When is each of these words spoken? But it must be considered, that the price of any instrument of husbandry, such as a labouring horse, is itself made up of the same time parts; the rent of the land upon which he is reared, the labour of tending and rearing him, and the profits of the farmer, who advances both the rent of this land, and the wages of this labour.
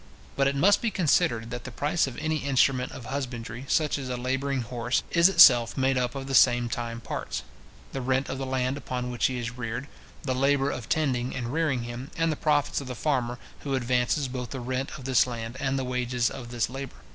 But 0.35 0.47
it 0.47 0.55
must 0.55 0.81
be 0.81 0.89
considered, 0.89 1.51
that 1.51 1.63
the 1.63 1.69
price 1.69 2.07
of 2.07 2.17
any 2.17 2.37
instrument 2.37 2.91
of 2.91 3.05
husbandry, 3.05 3.65
such 3.67 3.99
as 3.99 4.09
a 4.09 4.17
labouring 4.17 4.61
horse, 4.61 5.03
is 5.11 5.29
itself 5.29 5.77
made 5.77 5.95
up 5.95 6.15
of 6.15 6.25
the 6.25 6.33
same 6.33 6.69
time 6.69 7.01
parts; 7.01 7.43
the 7.91 8.01
rent 8.01 8.27
of 8.27 8.39
the 8.39 8.45
land 8.47 8.77
upon 8.77 9.11
which 9.11 9.27
he 9.27 9.37
is 9.37 9.51
reared, 9.59 9.87
the 10.23 10.33
labour 10.33 10.71
of 10.71 10.89
tending 10.89 11.35
and 11.35 11.53
rearing 11.53 11.83
him, 11.83 12.09
and 12.17 12.31
the 12.31 12.35
profits 12.35 12.81
of 12.81 12.87
the 12.87 12.95
farmer, 12.95 13.37
who 13.59 13.75
advances 13.75 14.27
both 14.27 14.49
the 14.49 14.59
rent 14.59 14.97
of 14.97 15.05
this 15.05 15.27
land, 15.27 15.55
and 15.59 15.77
the 15.77 15.83
wages 15.83 16.31
of 16.31 16.49
this 16.49 16.67
labour. 16.67 16.95